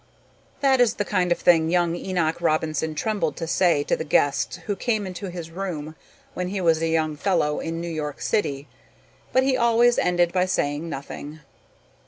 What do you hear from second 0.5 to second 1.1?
That is the